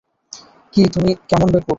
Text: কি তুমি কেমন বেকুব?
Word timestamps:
কি 0.73 0.81
তুমি 0.93 1.11
কেমন 1.29 1.47
বেকুব? 1.53 1.69